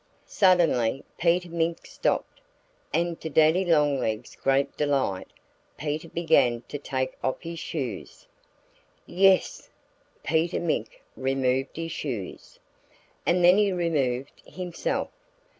Suddenly 0.25 1.03
Peter 1.19 1.47
Mink 1.51 1.85
stopped. 1.85 2.41
And 2.91 3.21
to 3.21 3.29
Daddy 3.29 3.63
Longlegs' 3.63 4.35
great 4.35 4.75
delight 4.75 5.27
Peter 5.77 6.09
began 6.09 6.63
to 6.69 6.79
take 6.79 7.13
off 7.23 7.39
his 7.41 7.59
shoes. 7.59 8.25
Yes! 9.05 9.69
Peter 10.23 10.59
Mink 10.59 11.03
removed 11.15 11.75
his 11.77 11.91
shoes. 11.91 12.57
And 13.27 13.45
then 13.45 13.59
he 13.59 13.71
removed 13.71 14.41
himself. 14.43 15.09